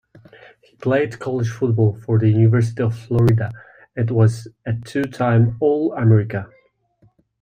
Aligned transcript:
He 0.63 0.75
played 0.77 1.19
college 1.19 1.47
football 1.47 1.93
for 1.93 2.17
the 2.17 2.27
University 2.31 2.81
of 2.81 2.97
Florida, 2.97 3.51
and 3.95 4.09
was 4.09 4.47
a 4.65 4.73
two-time 4.73 5.57
All-American. 5.59 6.47